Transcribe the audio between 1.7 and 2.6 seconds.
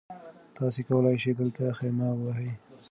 خیمه ووهئ.